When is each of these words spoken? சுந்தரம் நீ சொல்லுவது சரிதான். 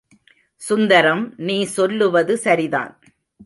சுந்தரம் 0.61 1.33
நீ 1.37 1.63
சொல்லுவது 1.63 2.37
சரிதான். 2.37 2.99